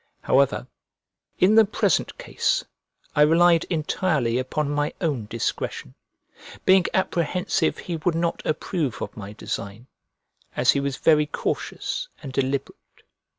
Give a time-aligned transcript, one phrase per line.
[0.21, 0.65] However,
[1.37, 2.65] in the present case,
[3.15, 5.93] I relied entirely upon my own discretion,
[6.65, 9.85] being apprehensive he would not approve of my design,
[10.55, 12.79] as he was very cautious and deliberate.